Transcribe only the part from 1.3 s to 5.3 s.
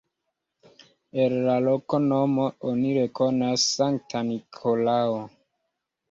la loknomo oni rekonas Sankta Nikolao.